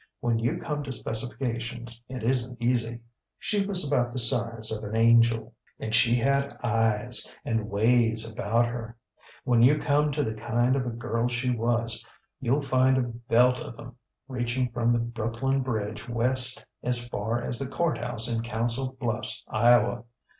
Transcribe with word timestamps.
When 0.19 0.39
you 0.39 0.57
come 0.57 0.81
to 0.81 0.91
specifications 0.91 2.03
it 2.09 2.23
isnŌĆÖt 2.23 2.57
easy. 2.59 3.01
She 3.37 3.63
was 3.63 3.87
about 3.87 4.11
the 4.13 4.17
size 4.17 4.71
of 4.71 4.83
an 4.83 4.95
angel, 4.95 5.53
and 5.79 5.93
she 5.93 6.15
had 6.17 6.57
eyes, 6.63 7.31
and 7.45 7.69
ways 7.69 8.27
about 8.27 8.65
her. 8.65 8.97
When 9.43 9.61
you 9.61 9.77
come 9.77 10.11
to 10.13 10.23
the 10.23 10.33
kind 10.33 10.75
of 10.75 10.87
a 10.87 10.89
girl 10.89 11.27
she 11.27 11.51
was, 11.51 12.03
youŌĆÖll 12.41 12.65
find 12.65 12.97
a 12.97 13.01
belt 13.03 13.57
of 13.59 13.75
ŌĆÖem 13.75 13.93
reaching 14.27 14.69
from 14.71 14.91
the 14.91 14.97
Brooklyn 14.97 15.61
Bridge 15.61 16.09
west 16.09 16.65
as 16.81 17.07
far 17.07 17.43
as 17.43 17.59
the 17.59 17.69
courthouse 17.69 18.27
in 18.27 18.41
Council 18.41 18.97
Bluffs, 18.99 19.45
Ia. 19.53 20.03